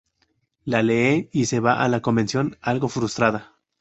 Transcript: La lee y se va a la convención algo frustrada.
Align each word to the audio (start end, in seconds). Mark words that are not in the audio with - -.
La 0.65 0.81
lee 0.81 1.29
y 1.31 1.45
se 1.45 1.59
va 1.59 1.79
a 1.83 1.87
la 1.87 2.01
convención 2.01 2.57
algo 2.59 2.87
frustrada. 2.89 3.53